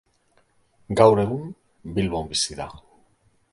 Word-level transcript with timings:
Gaur 1.01 1.21
egun 1.25 1.53
Bilbon 1.99 2.27
bizi 2.35 2.61
da. 2.63 2.69